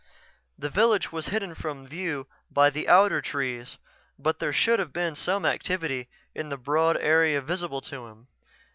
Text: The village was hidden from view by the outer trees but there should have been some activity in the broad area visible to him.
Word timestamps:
The 0.57 0.71
village 0.71 1.11
was 1.11 1.27
hidden 1.27 1.53
from 1.53 1.85
view 1.87 2.25
by 2.49 2.71
the 2.71 2.89
outer 2.89 3.21
trees 3.21 3.77
but 4.17 4.39
there 4.39 4.51
should 4.51 4.79
have 4.79 4.91
been 4.91 5.13
some 5.13 5.45
activity 5.45 6.09
in 6.33 6.49
the 6.49 6.57
broad 6.57 6.97
area 6.97 7.39
visible 7.39 7.81
to 7.81 8.07
him. 8.07 8.27